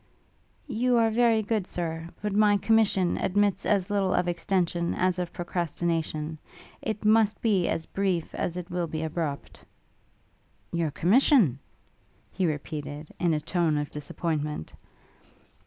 [0.65, 5.31] 'You are very good, Sir, but my commission admits as little of extension as of
[5.31, 6.39] procrastination.
[6.81, 9.63] It must be as brief as it will be abrupt.'
[10.71, 11.59] 'Your commission?'
[12.31, 14.73] he repeated, in a tone of disappointment.